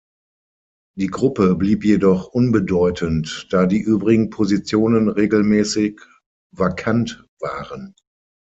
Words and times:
Die 0.97 1.05
Gruppe 1.09 1.53
blieb 1.53 1.83
jedoch 1.85 2.25
unbedeutend, 2.29 3.45
da 3.51 3.67
die 3.67 3.79
übrigen 3.81 4.31
Positionen 4.31 5.09
regelmäßig 5.09 6.01
vakant 6.51 7.23
waren. 7.39 7.93